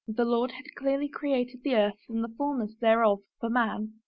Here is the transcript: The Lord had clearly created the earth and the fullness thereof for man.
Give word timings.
The 0.07 0.25
Lord 0.25 0.49
had 0.53 0.73
clearly 0.75 1.07
created 1.07 1.61
the 1.61 1.75
earth 1.75 1.99
and 2.09 2.23
the 2.23 2.33
fullness 2.35 2.75
thereof 2.79 3.19
for 3.39 3.51
man. 3.51 3.99